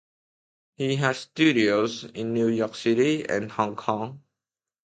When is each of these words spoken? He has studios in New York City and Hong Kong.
He 0.77 0.95
has 0.95 1.19
studios 1.19 2.05
in 2.05 2.33
New 2.33 2.47
York 2.47 2.73
City 2.73 3.29
and 3.29 3.51
Hong 3.51 3.75
Kong. 3.75 4.23